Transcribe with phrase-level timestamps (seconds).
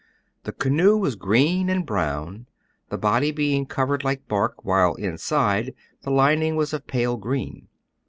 [0.45, 2.47] The canoe was green and brown,
[2.89, 7.67] the body being colored like bark, while inside, the lining was of pale green.